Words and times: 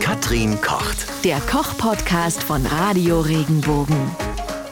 Katrin 0.00 0.60
kocht. 0.60 1.06
Der 1.24 1.40
Koch-Podcast 1.40 2.42
von 2.42 2.64
Radio 2.66 3.20
Regenbogen. 3.20 3.96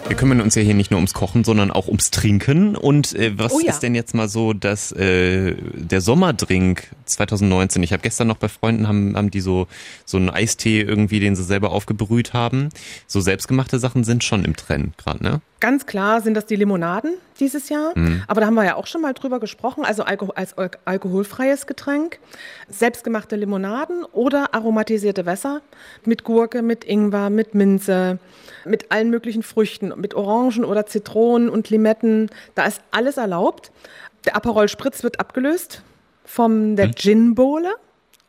Wir 0.06 0.16
kümmern 0.16 0.40
uns 0.40 0.54
ja 0.54 0.62
hier 0.62 0.74
nicht 0.74 0.90
nur 0.90 0.98
ums 0.98 1.14
Kochen, 1.14 1.44
sondern 1.44 1.70
auch 1.70 1.88
ums 1.88 2.10
Trinken. 2.10 2.76
Und 2.76 3.14
äh, 3.14 3.32
was 3.38 3.52
Oh 3.52 3.60
ja. 3.60 3.70
ist 3.70 3.80
denn 3.80 3.94
jetzt 3.94 4.14
mal 4.14 4.28
so, 4.28 4.52
dass 4.52 4.92
äh, 4.92 5.54
der 5.74 6.00
Sommerdrink 6.00 6.88
2019, 7.04 7.82
ich 7.82 7.92
habe 7.92 8.02
gestern 8.02 8.28
noch 8.28 8.36
bei 8.36 8.48
Freunden, 8.48 8.88
haben, 8.88 9.16
haben 9.16 9.30
die 9.30 9.40
so, 9.40 9.66
so 10.04 10.16
einen 10.16 10.30
Eistee 10.30 10.80
irgendwie, 10.80 11.20
den 11.20 11.36
sie 11.36 11.44
selber 11.44 11.70
aufgebrüht 11.70 12.32
haben. 12.32 12.68
So 13.06 13.20
selbstgemachte 13.20 13.78
Sachen 13.78 14.04
sind 14.04 14.24
schon 14.24 14.44
im 14.44 14.56
Trend 14.56 14.96
gerade, 14.98 15.22
ne? 15.22 15.40
Ganz 15.60 15.86
klar 15.86 16.20
sind 16.20 16.34
das 16.34 16.44
die 16.44 16.56
Limonaden 16.56 17.14
dieses 17.40 17.70
Jahr. 17.70 17.94
Aber 18.26 18.42
da 18.42 18.46
haben 18.46 18.54
wir 18.54 18.64
ja 18.64 18.76
auch 18.76 18.86
schon 18.86 19.00
mal 19.00 19.14
drüber 19.14 19.40
gesprochen. 19.40 19.82
Also 19.82 20.02
Alko 20.02 20.26
als 20.34 20.58
al 20.58 20.70
alkoholfreies 20.84 21.66
Getränk, 21.66 22.18
selbstgemachte 22.68 23.36
Limonaden 23.36 24.04
oder 24.12 24.52
aromatisierte 24.52 25.24
Wässer 25.24 25.62
mit 26.04 26.22
Gurke, 26.22 26.60
mit 26.60 26.84
Ingwer, 26.84 27.30
mit 27.30 27.54
Minze, 27.54 28.18
mit 28.66 28.92
allen 28.92 29.08
möglichen 29.08 29.42
Früchten, 29.42 29.94
mit 29.96 30.12
Orangen 30.12 30.66
oder 30.66 30.84
Zitronen 30.84 31.48
und 31.48 31.70
Limetten. 31.70 32.28
Da 32.54 32.66
ist 32.66 32.82
alles 32.90 33.16
erlaubt. 33.16 33.72
Der 34.26 34.36
Aperol 34.36 34.68
Spritz 34.68 35.02
wird 35.02 35.18
abgelöst 35.18 35.82
vom 36.24 36.76
der 36.76 36.90
Gin-Bowle 36.92 37.74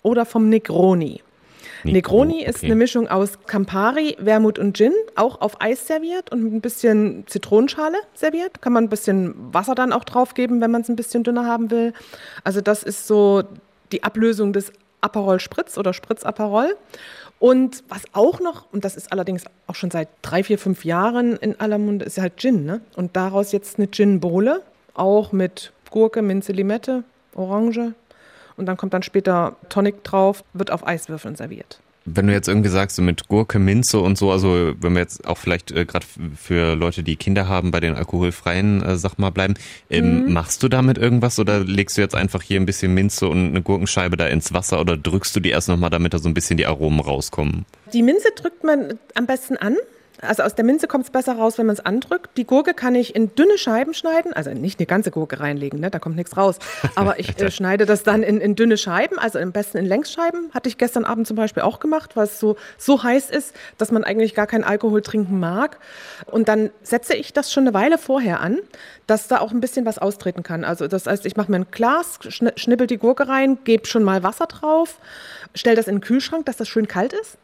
oder 0.02 0.26
vom 0.26 0.49
Negroni. 0.49 1.22
Negroni 1.84 2.44
ist 2.44 2.58
okay. 2.58 2.66
eine 2.67 2.76
Mischung 2.76 3.08
aus 3.08 3.38
Campari, 3.45 4.17
Wermut 4.20 4.58
und 4.58 4.76
Gin, 4.76 4.94
auch 5.16 5.41
auf 5.41 5.62
Eis 5.62 5.88
serviert 5.88 6.31
und 6.31 6.44
mit 6.44 6.53
ein 6.53 6.62
bisschen 6.62 7.26
Zitronenschale 7.27 7.98
serviert. 8.13 8.62
Kann 8.62 8.73
man 8.73 8.86
ein 8.86 8.89
bisschen 8.89 9.36
Wasser 9.53 9.76
dann 9.76 9.94
auch 9.94 10.03
drauf 10.03 10.34
geben, 10.34 10.62
wenn 10.62 10.72
man 10.72 10.81
es 10.81 10.89
ein 10.89 10.95
bisschen 10.95 11.23
dünner 11.23 11.45
haben 11.45 11.70
will. 11.72 11.94
Also 12.44 12.62
das 12.62 12.84
ist 12.84 13.08
so 13.08 13.44
die 13.91 14.03
Ablösung 14.03 14.52
des 14.52 14.72
Aperol 15.02 15.39
Spritz 15.39 15.77
oder 15.77 15.94
Spritz 15.94 16.23
Aperol. 16.23 16.75
Und 17.38 17.84
was 17.89 18.03
auch 18.14 18.39
noch, 18.39 18.72
und 18.72 18.86
das 18.86 18.95
ist 18.95 19.12
allerdings 19.12 19.44
auch 19.67 19.75
schon 19.75 19.91
seit 19.91 20.08
drei, 20.22 20.44
vier, 20.44 20.58
fünf 20.58 20.86
Jahren 20.86 21.36
in 21.36 21.59
aller 21.59 21.77
Munde, 21.77 22.05
ist 22.05 22.17
halt 22.17 22.38
Gin. 22.38 22.66
Ne? 22.66 22.81
Und 22.95 23.16
daraus 23.16 23.52
jetzt 23.52 23.77
eine 23.77 23.88
Gin-Bowle, 23.88 24.61
auch 24.94 25.31
mit 25.31 25.72
Gurke, 25.92 26.22
Minze, 26.22 26.53
Limette, 26.53 27.03
Orange. 27.36 27.94
Und 28.58 28.66
dann 28.66 28.78
kommt 28.78 28.94
dann 28.94 29.03
später 29.03 29.58
Tonic 29.69 30.03
drauf, 30.03 30.44
wird 30.53 30.72
auf 30.72 30.88
Eiswürfeln 30.88 31.36
serviert. 31.36 31.80
Wenn 32.08 32.27
du 32.27 32.33
jetzt 32.33 32.47
irgendwie 32.47 32.69
sagst, 32.69 32.97
so 32.97 33.02
mit 33.02 33.27
Gurke, 33.27 33.58
Minze 33.58 34.00
und 34.00 34.16
so, 34.16 34.31
also 34.31 34.73
wenn 34.80 34.94
wir 34.94 35.00
jetzt 35.00 35.25
auch 35.25 35.39
vielleicht 35.39 35.72
äh, 35.72 35.86
gerade 35.86 36.05
für 36.38 36.75
Leute, 36.75 37.02
die 37.02 37.16
Kinder 37.16 37.47
haben, 37.47 37.72
bei 37.72 37.80
den 37.80 37.95
alkoholfreien 37.95 38.83
äh, 38.83 38.95
Sag 38.95 39.17
mal 39.17 39.31
bleiben, 39.31 39.55
ähm, 39.89 40.31
machst 40.31 40.61
du 40.61 40.67
damit 40.67 41.00
irgendwas 41.00 41.39
oder 41.39 41.61
legst 41.61 41.97
du 41.97 42.02
jetzt 42.02 42.14
einfach 42.14 42.44
hier 42.44 42.59
ein 42.59 42.67
bisschen 42.67 42.94
Minze 42.94 43.27
und 43.27 43.47
eine 43.47 43.64
Gurkenscheibe 43.64 44.17
da 44.17 44.27
ins 44.27 44.53
Wasser 44.53 44.80
oder 44.80 44.97
drückst 44.97 45.36
du 45.36 45.39
die 45.39 45.49
erst 45.49 45.67
nochmal, 45.67 45.89
damit 45.89 46.14
da 46.14 46.20
so 46.20 46.30
ein 46.30 46.36
bisschen 46.36 46.58
die 46.58 46.67
Aromen 46.67 46.99
rauskommen? 46.99 47.66
Die 47.92 48.03
Minze 48.03 48.27
drückt 48.36 48.64
man 48.64 48.99
am 49.16 49.25
besten 49.25 49.58
an. 49.58 49.75
Also 50.21 50.44
aus 50.44 50.55
der 50.55 50.66
Minze 50.66 50.88
kommt 50.88 51.05
es 51.05 51.11
besser 51.11 51.35
raus, 51.38 51.58
wenn 51.58 51.66
man 51.66 51.75
es 51.75 51.85
andrückt. 51.85 52.38
Die 52.38 52.45
Gurke 52.45 52.73
kann 52.73 52.95
ich 52.95 53.16
in 53.16 53.35
dünne 53.35 53.58
Scheiben 53.58 53.94
schneiden, 53.94 54.33
also 54.33 54.52
nicht 54.52 54.80
eine 54.80 54.85
ganze 54.85 55.11
Gurke 55.11 55.39
reinlegen, 55.39 55.80
ne? 55.80 55.91
da 55.91 55.99
kommt 55.99 56.16
nichts 56.16 56.38
raus. 56.38 56.58
Aber 56.95 57.19
ich 57.19 57.39
äh, 57.39 57.52
schneide 57.52 57.85
das 57.85 58.03
dann 58.03 58.23
in, 58.23 58.39
in 58.39 58.55
dünne 58.55 58.77
Scheiben, 58.77 59.19
also 59.19 59.39
am 59.39 59.52
besten 59.52 59.77
in 59.77 59.86
Längsscheiben. 59.86 60.52
Hatte 60.53 60.69
ich 60.69 60.77
gestern 60.77 61.05
Abend 61.05 61.27
zum 61.27 61.36
Beispiel 61.36 61.63
auch 61.63 61.80
gemacht, 61.80 62.16
weil 62.16 62.25
es 62.25 62.39
so, 62.39 62.55
so 62.77 63.03
heiß 63.03 63.30
ist, 63.30 63.55
dass 63.77 63.91
man 63.91 64.03
eigentlich 64.03 64.36
gar 64.36 64.47
keinen 64.47 64.63
Alkohol 64.63 65.02
trinken 65.02 65.39
mag. 65.39 65.77
Und 66.25 66.47
dann 66.47 66.69
setze 66.83 67.16
ich 67.16 67.33
das 67.33 67.52
schon 67.52 67.63
eine 67.63 67.73
Weile 67.73 67.97
vorher 67.97 68.39
an, 68.39 68.59
dass 69.08 69.27
da 69.27 69.39
auch 69.39 69.52
ein 69.52 69.59
bisschen 69.59 69.86
was 69.86 69.97
austreten 69.97 70.43
kann. 70.43 70.63
Also 70.63 70.88
das 70.88 71.05
heißt, 71.05 71.25
ich 71.25 71.36
mache 71.36 71.52
mir 71.52 71.58
ein 71.58 71.67
Glas, 71.71 72.19
schn 72.30 72.52
schnippel 72.55 72.88
die 72.88 72.97
Gurke 72.97 73.27
rein, 73.27 73.59
gebe 73.63 73.86
schon 73.86 74.03
mal 74.03 74.23
Wasser 74.23 74.47
drauf, 74.47 74.99
stelle 75.53 75.75
das 75.75 75.88
in 75.88 75.95
den 75.95 76.02
Kühlschrank, 76.02 76.45
dass 76.45 76.58
das 76.58 76.67
schön 76.67 76.88
kalt 76.88 77.13
ist. 77.13 77.38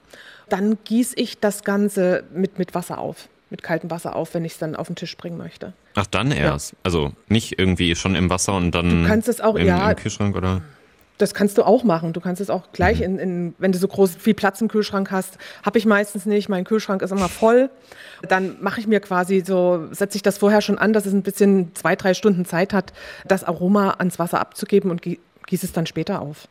Dann 0.52 0.78
gieße 0.84 1.16
ich 1.18 1.40
das 1.40 1.64
Ganze 1.64 2.24
mit, 2.34 2.60
mit 2.60 2.76
Wasser 2.76 2.98
auf, 2.98 3.30
mit 3.50 3.64
kaltem 3.64 3.90
Wasser 3.90 4.16
auf, 4.16 4.34
wenn 4.34 4.44
ich 4.46 4.54
es 4.54 4.58
dann 4.60 4.76
auf 4.76 4.88
den 4.88 4.96
Tisch 4.98 5.16
bringen 5.16 5.38
möchte. 5.38 5.74
Ach, 5.96 6.06
dann 6.08 6.32
erst. 6.32 6.74
Also 6.84 7.14
nicht 7.30 7.58
irgendwie 7.58 7.96
schon 7.96 8.16
im 8.16 8.30
Wasser 8.30 8.54
und 8.56 8.72
dann 8.72 9.04
Du 9.04 9.08
kannst 9.08 9.28
es 9.30 9.40
auch- 9.42 9.56
im, 9.56 9.66
ja. 9.66 9.90
im 9.92 9.96
Kühlschrank 9.98 10.36
oder? 10.36 10.62
Das 11.18 11.34
kannst 11.36 11.58
du 11.60 11.64
auch 11.64 11.84
machen. 11.84 12.14
Du 12.14 12.20
kannst 12.20 12.42
es 12.42 12.50
auch 12.50 12.72
gleich 12.74 13.00
in, 13.02 13.20
in 13.20 13.54
wenn 13.60 13.72
du 13.72 13.78
so 13.78 13.88
groß 13.88 14.16
viel 14.16 14.34
Platz 14.34 14.60
im 14.60 14.68
Kühlschrank 14.70 15.12
hast, 15.12 15.38
habe 15.64 15.78
ich 15.78 15.86
meistens 15.86 16.26
nicht. 16.26 16.50
Mein 16.50 16.64
Kühlschrank 16.64 17.02
ist 17.04 17.12
immer 17.12 17.30
voll. 17.30 17.70
Dann 18.28 18.58
mache 18.60 18.80
ich 18.80 18.88
mir 18.88 19.00
quasi 19.02 19.44
so, 19.46 19.88
setze 19.92 20.16
ich 20.18 20.24
das 20.24 20.40
vorher 20.40 20.62
schon 20.62 20.80
an, 20.80 20.94
dass 20.94 21.06
es 21.06 21.14
ein 21.14 21.22
bisschen 21.22 21.76
zwei, 21.76 21.96
drei 21.96 22.14
Stunden 22.16 22.44
Zeit 22.46 22.74
hat, 22.74 22.92
das 23.28 23.44
Aroma 23.44 23.92
ans 24.00 24.18
Wasser 24.18 24.40
abzugeben 24.42 24.90
und 24.90 25.02
gie- 25.04 25.20
gieße 25.46 25.66
es 25.66 25.74
dann 25.74 25.86
später 25.86 26.22
auf. 26.22 26.48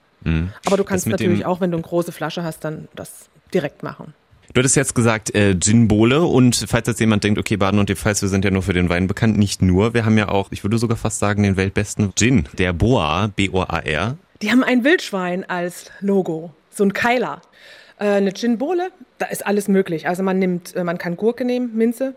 Aber 0.66 0.76
du 0.76 0.84
kannst 0.84 1.06
Mhm. 1.06 1.12
natürlich 1.12 1.46
auch, 1.46 1.60
wenn 1.60 1.70
du 1.70 1.76
eine 1.76 1.82
große 1.86 2.12
Flasche 2.12 2.42
hast, 2.44 2.64
dann 2.64 2.88
das 2.94 3.28
direkt 3.54 3.82
machen. 3.82 4.14
Du 4.52 4.58
hattest 4.58 4.74
jetzt 4.74 4.94
gesagt 4.96 5.32
äh, 5.34 5.56
Gin 5.58 5.86
Bowle 5.86 6.22
und 6.22 6.64
falls 6.68 6.88
jetzt 6.88 6.98
jemand 6.98 7.22
denkt, 7.22 7.38
okay, 7.38 7.56
Baden 7.56 7.78
und 7.78 7.88
die 7.88 7.94
Pfalz, 7.94 8.20
wir 8.20 8.28
sind 8.28 8.44
ja 8.44 8.50
nur 8.50 8.62
für 8.62 8.72
den 8.72 8.88
Wein 8.88 9.06
bekannt, 9.06 9.38
nicht 9.38 9.62
nur, 9.62 9.94
wir 9.94 10.04
haben 10.04 10.18
ja 10.18 10.28
auch, 10.28 10.48
ich 10.50 10.64
würde 10.64 10.76
sogar 10.78 10.96
fast 10.96 11.20
sagen, 11.20 11.44
den 11.44 11.56
weltbesten 11.56 12.12
Gin, 12.16 12.48
der 12.58 12.72
Boa, 12.72 13.28
B-O-A-R. 13.36 14.16
Die 14.42 14.50
haben 14.50 14.64
ein 14.64 14.82
Wildschwein 14.82 15.48
als 15.48 15.92
Logo, 16.00 16.52
so 16.70 16.82
ein 16.82 16.92
Keiler. 16.92 17.42
Äh, 17.98 18.06
eine 18.06 18.32
Gin-Bowle, 18.32 18.90
da 19.18 19.26
ist 19.26 19.46
alles 19.46 19.68
möglich. 19.68 20.08
Also 20.08 20.22
man 20.24 20.38
nimmt, 20.40 20.74
äh, 20.74 20.82
man 20.82 20.98
kann 20.98 21.16
Gurke 21.16 21.44
nehmen, 21.44 21.76
Minze, 21.76 22.14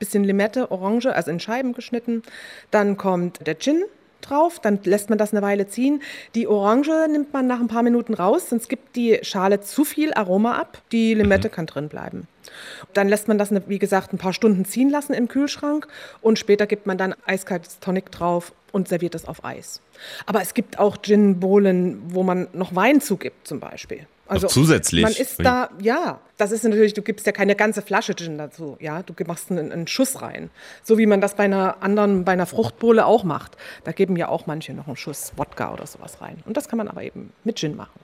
bisschen 0.00 0.24
Limette, 0.24 0.72
Orange, 0.72 1.14
also 1.14 1.30
in 1.30 1.38
Scheiben 1.38 1.72
geschnitten. 1.72 2.22
Dann 2.72 2.96
kommt 2.96 3.46
der 3.46 3.58
Gin 3.58 3.84
drauf, 4.28 4.60
dann 4.60 4.80
lässt 4.84 5.08
man 5.10 5.18
das 5.18 5.32
eine 5.32 5.42
Weile 5.42 5.66
ziehen. 5.66 6.02
Die 6.34 6.46
Orange 6.46 7.08
nimmt 7.10 7.32
man 7.32 7.46
nach 7.46 7.60
ein 7.60 7.68
paar 7.68 7.82
Minuten 7.82 8.14
raus, 8.14 8.50
sonst 8.50 8.68
gibt 8.68 8.96
die 8.96 9.18
Schale 9.22 9.60
zu 9.60 9.84
viel 9.84 10.12
Aroma 10.14 10.56
ab. 10.56 10.82
Die 10.92 11.14
Limette 11.14 11.48
kann 11.48 11.66
drin 11.66 11.88
bleiben. 11.88 12.28
Dann 12.92 13.08
lässt 13.08 13.28
man 13.28 13.38
das, 13.38 13.50
wie 13.66 13.78
gesagt, 13.78 14.12
ein 14.12 14.18
paar 14.18 14.32
Stunden 14.32 14.64
ziehen 14.64 14.90
lassen 14.90 15.12
im 15.12 15.28
Kühlschrank 15.28 15.88
und 16.20 16.38
später 16.38 16.66
gibt 16.66 16.86
man 16.86 16.98
dann 16.98 17.14
eiskaltes 17.26 17.80
Tonic 17.80 18.10
drauf 18.10 18.52
und 18.72 18.88
serviert 18.88 19.14
es 19.14 19.26
auf 19.26 19.44
Eis. 19.44 19.80
Aber 20.26 20.42
es 20.42 20.54
gibt 20.54 20.78
auch 20.78 21.00
Gin-Bowlen, 21.02 22.14
wo 22.14 22.22
man 22.22 22.48
noch 22.52 22.74
Wein 22.74 23.00
zugibt 23.00 23.46
zum 23.46 23.60
Beispiel. 23.60 24.06
Also 24.28 24.48
zusätzlich? 24.48 25.02
Man 25.02 25.12
ist 25.12 25.38
da, 25.38 25.70
ja, 25.80 26.20
das 26.36 26.52
ist 26.52 26.64
natürlich, 26.64 26.94
du 26.94 27.02
gibst 27.02 27.26
ja 27.26 27.32
keine 27.32 27.54
ganze 27.54 27.82
Flasche 27.82 28.14
Gin 28.14 28.38
dazu, 28.38 28.76
ja, 28.80 29.02
du 29.02 29.14
machst 29.24 29.50
einen, 29.50 29.72
einen 29.72 29.86
Schuss 29.86 30.20
rein. 30.20 30.50
So 30.82 30.98
wie 30.98 31.06
man 31.06 31.20
das 31.20 31.34
bei 31.34 31.44
einer 31.44 31.82
anderen, 31.82 32.24
bei 32.24 32.32
einer 32.32 32.46
Fruchtbowle 32.46 33.06
auch 33.06 33.24
macht. 33.24 33.56
Da 33.84 33.92
geben 33.92 34.16
ja 34.16 34.28
auch 34.28 34.46
manche 34.46 34.74
noch 34.74 34.86
einen 34.86 34.96
Schuss 34.96 35.32
Wodka 35.36 35.72
oder 35.72 35.86
sowas 35.86 36.20
rein. 36.20 36.38
Und 36.44 36.56
das 36.56 36.68
kann 36.68 36.76
man 36.76 36.88
aber 36.88 37.02
eben 37.02 37.32
mit 37.44 37.58
Gin 37.58 37.76
machen. 37.76 38.00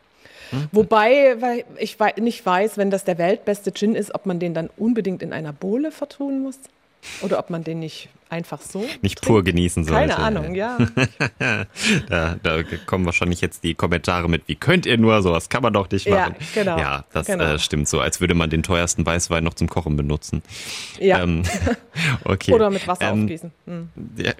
Hm. 0.50 0.68
Wobei 0.72 1.40
weil 1.40 1.64
ich 1.78 1.96
nicht 2.16 2.44
weiß, 2.44 2.78
wenn 2.78 2.90
das 2.90 3.04
der 3.04 3.18
weltbeste 3.18 3.72
Gin 3.72 3.94
ist, 3.94 4.14
ob 4.14 4.26
man 4.26 4.38
den 4.38 4.54
dann 4.54 4.70
unbedingt 4.76 5.22
in 5.22 5.32
einer 5.32 5.52
Bowle 5.52 5.90
vertun 5.90 6.42
muss 6.42 6.58
oder 7.22 7.38
ob 7.38 7.50
man 7.50 7.64
den 7.64 7.80
nicht 7.80 8.08
einfach 8.32 8.60
so 8.62 8.80
Nicht 9.02 9.18
trinkt. 9.18 9.22
pur 9.26 9.44
genießen 9.44 9.84
sollte. 9.84 10.08
Keine 10.08 10.18
Ahnung, 10.18 10.54
ja. 10.54 10.78
Da, 12.08 12.36
da 12.42 12.62
kommen 12.86 13.04
wahrscheinlich 13.06 13.40
jetzt 13.40 13.62
die 13.64 13.74
Kommentare 13.74 14.28
mit, 14.28 14.42
wie 14.46 14.54
könnt 14.56 14.86
ihr 14.86 14.98
nur, 14.98 15.22
sowas 15.22 15.48
kann 15.48 15.62
man 15.62 15.72
doch 15.72 15.90
nicht 15.90 16.06
Ja, 16.06 16.16
machen. 16.30 16.36
genau, 16.54 16.78
Ja, 16.78 17.04
das 17.12 17.26
genau. 17.26 17.44
äh, 17.44 17.58
stimmt 17.58 17.88
so, 17.88 18.00
als 18.00 18.20
würde 18.20 18.34
man 18.34 18.50
den 18.50 18.62
teuersten 18.62 19.04
Weißwein 19.04 19.44
noch 19.44 19.54
zum 19.54 19.68
Kochen 19.68 19.96
benutzen. 19.96 20.42
ja. 20.98 21.22
Ähm, 21.22 21.42
okay. 22.24 22.52
Oder 22.52 22.70
mit 22.70 22.86
Wasser 22.88 23.12
Ähm, 23.12 23.22
aufgießen. 23.24 23.52
Hm. 23.66 23.88
Ja. 24.16 24.32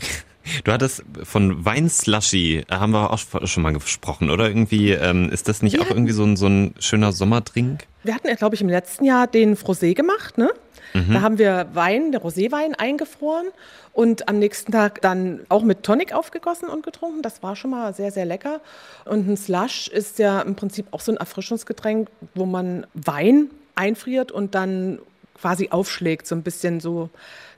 Du 0.65 0.73
hattest 0.73 1.05
von 1.23 1.65
Weinslushy, 1.65 2.65
äh, 2.69 2.75
haben 2.75 2.93
wir 2.93 3.11
auch 3.13 3.19
schon 3.45 3.63
mal 3.63 3.73
gesprochen, 3.73 4.29
oder? 4.31 4.49
Irgendwie, 4.49 4.91
ähm, 4.91 5.31
ist 5.31 5.49
das 5.49 5.63
nicht 5.63 5.75
Wir 5.75 5.83
auch 5.83 5.91
irgendwie 5.91 6.13
so 6.13 6.25
ein, 6.25 6.37
so 6.37 6.47
ein 6.47 6.75
schöner 6.81 7.13
Sommerdrink? 7.13 7.85
Wir 8.03 8.15
hatten 8.15 8.27
ja, 8.27 8.35
glaube 8.35 8.57
ich, 8.57 8.61
im 8.61 8.69
letzten 8.69 9.05
Jahr 9.05 9.29
den 9.29 9.57
Frosé 9.57 9.95
gemacht. 9.95 10.39
Ne? 10.39 10.51
Mhm. 10.95 11.13
Da 11.13 11.21
haben 11.23 11.39
wir 11.39 11.69
Wein, 11.75 12.11
der 12.11 12.21
Roséwein 12.23 12.75
eingefroren 12.77 13.47
und 13.93 14.29
am 14.29 14.39
nächsten 14.39 14.73
Tag 14.73 15.01
dann 15.03 15.41
auch 15.49 15.63
mit 15.63 15.83
Tonic 15.83 16.15
aufgegossen 16.15 16.69
und 16.69 16.83
getrunken. 16.83 17.23
Das 17.23 17.43
war 17.43 17.57
schon 17.57 17.73
mal 17.73 17.95
sehr, 17.95 18.11
sehr 18.11 18.25
lecker. 18.25 18.61
Und 19.05 19.29
ein 19.29 19.37
Slush 19.37 19.89
ist 19.89 20.19
ja 20.19 20.41
im 20.41 20.55
Prinzip 20.55 20.87
auch 20.93 21.01
so 21.01 21.13
ein 21.13 21.19
Erfrischungsgetränk, 21.19 22.09
wo 22.35 22.47
man 22.47 22.87
Wein 22.95 23.51
einfriert 23.75 24.33
und 24.33 24.55
dann 24.55 24.99
quasi 25.41 25.69
aufschlägt, 25.71 26.27
so 26.27 26.35
ein 26.35 26.43
bisschen 26.43 26.81
so, 26.81 27.11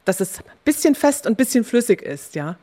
dass 0.04 0.20
es 0.20 0.40
ein 0.40 0.44
bisschen 0.64 0.94
fest 0.94 1.26
und 1.26 1.32
ein 1.32 1.36
bisschen 1.36 1.64
flüssig 1.64 2.02
ist, 2.02 2.34
ja. 2.34 2.56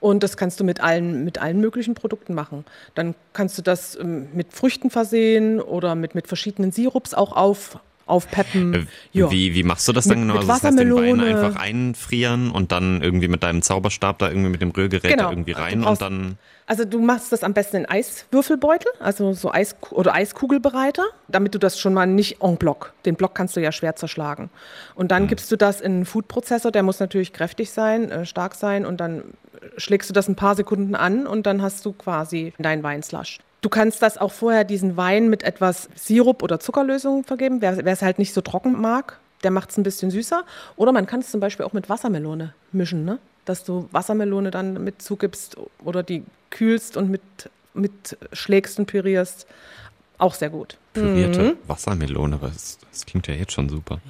Und 0.00 0.22
das 0.22 0.36
kannst 0.36 0.60
du 0.60 0.64
mit 0.64 0.80
allen, 0.80 1.24
mit 1.24 1.38
allen 1.38 1.60
möglichen 1.60 1.94
Produkten 1.94 2.32
machen. 2.32 2.64
Dann 2.94 3.14
kannst 3.32 3.58
du 3.58 3.62
das 3.62 3.96
ähm, 3.96 4.28
mit 4.32 4.52
Früchten 4.52 4.90
versehen 4.90 5.60
oder 5.60 5.96
mit, 5.96 6.14
mit 6.14 6.28
verschiedenen 6.28 6.70
Sirups 6.70 7.14
auch 7.14 7.32
auf, 7.32 7.78
aufpeppen. 8.08 8.74
Äh, 8.74 8.86
Ja. 9.12 9.30
Wie, 9.30 9.54
wie 9.54 9.62
machst 9.62 9.86
du 9.88 9.92
das 9.92 10.06
dann 10.06 10.20
Mit- 10.20 10.28
genau? 10.28 10.40
mit 10.40 10.50
Also 10.50 10.52
das 10.52 10.62
heißt, 10.64 10.78
den 10.78 10.94
Wein 10.94 11.18
Wassermelone. 11.18 11.46
einfach 11.46 11.60
einfrieren 11.60 12.50
und 12.50 12.72
dann 12.72 13.02
irgendwie 13.02 13.28
mit 13.28 13.42
deinem 13.42 13.62
Zauberstab 13.62 14.18
da 14.18 14.28
irgendwie 14.28 14.50
mit 14.50 14.60
dem 14.62 14.70
Rührgerät 14.70 15.10
Genau. 15.10 15.24
da 15.24 15.30
irgendwie 15.30 15.52
rein 15.52 15.80
brauchst- 15.82 16.02
und 16.02 16.10
dann. 16.12 16.38
Also 16.66 16.84
du 16.84 17.00
machst 17.00 17.32
das 17.32 17.44
am 17.44 17.54
besten 17.54 17.78
in 17.78 17.86
Eiswürfelbeutel, 17.86 18.90
also 19.00 19.32
so 19.32 19.50
Eis 19.50 19.74
oder 19.90 20.12
Eiskugelbereiter, 20.14 21.04
damit 21.28 21.54
du 21.54 21.58
das 21.58 21.78
schon 21.80 21.94
mal 21.94 22.06
nicht 22.06 22.42
en 22.42 22.56
bloc. 22.58 22.92
Den 23.06 23.14
Block 23.14 23.34
kannst 23.34 23.56
du 23.56 23.60
ja 23.60 23.72
schwer 23.72 23.96
zerschlagen. 23.96 24.50
Und 24.94 25.10
dann 25.10 25.28
gibst 25.28 25.50
du 25.50 25.56
das 25.56 25.80
in 25.80 25.92
einen 25.92 26.04
Foodprozessor, 26.04 26.70
der 26.70 26.82
muss 26.82 27.00
natürlich 27.00 27.32
kräftig 27.32 27.70
sein, 27.70 28.10
äh, 28.10 28.26
stark 28.26 28.54
sein 28.54 28.84
und 28.84 29.00
dann 29.00 29.24
schlägst 29.78 30.08
du 30.10 30.14
das 30.14 30.28
ein 30.28 30.36
paar 30.36 30.54
Sekunden 30.56 30.94
an 30.94 31.26
und 31.26 31.46
dann 31.46 31.62
hast 31.62 31.84
du 31.86 31.92
quasi 31.92 32.52
dein 32.58 32.82
Weinslush. 32.82 33.38
Du 33.60 33.68
kannst 33.68 34.02
das 34.02 34.18
auch 34.18 34.32
vorher 34.32 34.64
diesen 34.64 34.96
Wein 34.96 35.28
mit 35.28 35.42
etwas 35.42 35.88
Sirup 35.96 36.42
oder 36.42 36.60
Zuckerlösung 36.60 37.24
vergeben, 37.24 37.60
wer 37.60 37.84
es 37.86 38.02
halt 38.02 38.18
nicht 38.18 38.32
so 38.32 38.40
trocken 38.40 38.80
mag. 38.80 39.18
Der 39.42 39.50
macht 39.50 39.70
es 39.70 39.76
ein 39.76 39.82
bisschen 39.82 40.10
süßer. 40.10 40.44
Oder 40.76 40.92
man 40.92 41.06
kann 41.06 41.20
es 41.20 41.30
zum 41.30 41.40
Beispiel 41.40 41.64
auch 41.64 41.72
mit 41.72 41.88
Wassermelone 41.88 42.54
mischen, 42.72 43.04
ne? 43.04 43.18
dass 43.48 43.64
du 43.64 43.88
Wassermelone 43.92 44.50
dann 44.50 44.84
mit 44.84 45.00
zugibst 45.00 45.56
oder 45.82 46.02
die 46.02 46.22
kühlst 46.50 46.96
und 46.96 47.10
mit, 47.10 47.22
mit 47.74 48.16
schlägst 48.32 48.78
und 48.78 48.86
pürierst. 48.86 49.46
Auch 50.18 50.34
sehr 50.34 50.50
gut. 50.50 50.76
Pürierte 50.92 51.42
mhm. 51.42 51.56
Wassermelone, 51.66 52.38
das, 52.40 52.78
das 52.90 53.06
klingt 53.06 53.28
ja 53.28 53.34
jetzt 53.34 53.52
schon 53.52 53.68
super. 53.68 54.00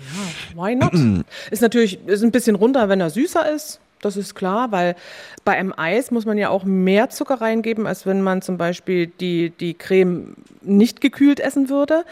Ja, 0.54 0.64
why 0.64 0.74
not? 0.74 0.92
ist 1.50 1.60
natürlich 1.60 1.98
ist 2.06 2.22
ein 2.22 2.32
bisschen 2.32 2.56
runter, 2.56 2.88
wenn 2.88 3.00
er 3.00 3.10
süßer 3.10 3.50
ist. 3.52 3.78
Das 4.00 4.16
ist 4.16 4.34
klar, 4.34 4.72
weil 4.72 4.96
bei 5.44 5.52
einem 5.56 5.74
Eis 5.76 6.10
muss 6.10 6.26
man 6.26 6.38
ja 6.38 6.50
auch 6.50 6.64
mehr 6.64 7.10
Zucker 7.10 7.40
reingeben, 7.40 7.86
als 7.86 8.06
wenn 8.06 8.22
man 8.22 8.42
zum 8.42 8.58
Beispiel 8.58 9.06
die, 9.06 9.50
die 9.50 9.74
Creme 9.74 10.36
nicht 10.62 11.00
gekühlt 11.00 11.40
essen 11.40 11.68
würde. 11.68 12.04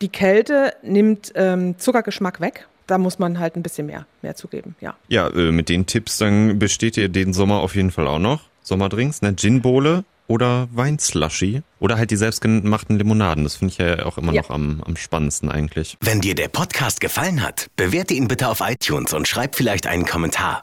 Die 0.00 0.08
Kälte 0.08 0.74
nimmt 0.82 1.32
ähm, 1.34 1.78
Zuckergeschmack 1.78 2.40
weg. 2.40 2.68
Da 2.86 2.98
muss 2.98 3.18
man 3.18 3.40
halt 3.40 3.56
ein 3.56 3.62
bisschen 3.62 3.86
mehr, 3.86 4.06
mehr 4.22 4.36
zugeben, 4.36 4.76
ja. 4.80 4.94
Ja, 5.08 5.28
äh, 5.28 5.50
mit 5.50 5.68
den 5.68 5.86
Tipps, 5.86 6.18
dann 6.18 6.58
besteht 6.58 6.96
ihr 6.96 7.08
den 7.08 7.32
Sommer 7.32 7.60
auf 7.60 7.74
jeden 7.74 7.90
Fall 7.90 8.06
auch 8.06 8.20
noch. 8.20 8.42
Sommerdrinks, 8.62 9.22
ne? 9.22 9.32
Ginbowle 9.32 10.04
oder 10.28 10.68
Weinslushy 10.72 11.62
oder 11.78 11.96
halt 11.98 12.10
die 12.10 12.16
selbstgemachten 12.16 12.98
Limonaden. 12.98 13.44
Das 13.44 13.56
finde 13.56 13.72
ich 13.72 13.78
ja 13.78 14.04
auch 14.04 14.18
immer 14.18 14.32
ja. 14.32 14.42
noch 14.42 14.50
am, 14.50 14.82
am 14.84 14.96
spannendsten 14.96 15.50
eigentlich. 15.50 15.96
Wenn 16.00 16.20
dir 16.20 16.34
der 16.34 16.48
Podcast 16.48 17.00
gefallen 17.00 17.42
hat, 17.42 17.68
bewerte 17.76 18.14
ihn 18.14 18.28
bitte 18.28 18.48
auf 18.48 18.60
iTunes 18.60 19.12
und 19.12 19.28
schreib 19.28 19.56
vielleicht 19.56 19.86
einen 19.86 20.04
Kommentar. 20.04 20.62